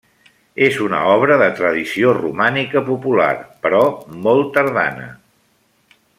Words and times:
És 0.67 0.77
una 0.85 1.01
obra 1.09 1.35
de 1.41 1.49
tradició 1.59 2.13
romànica 2.19 2.83
popular, 2.89 3.29
però 3.67 3.83
molt 4.27 4.51
tardana. 4.57 5.07